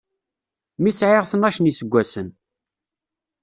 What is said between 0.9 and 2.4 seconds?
sɛiɣ tnac n yiseggasen.